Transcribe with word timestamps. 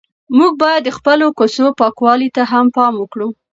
موږ 0.37 0.51
باید 0.61 0.81
د 0.85 0.89
خپلو 0.97 1.25
کوڅو 1.37 1.67
پاکوالي 1.81 2.29
ته 2.35 2.43
هم 2.51 2.65
پام 2.75 2.93
وکړو. 2.97 3.27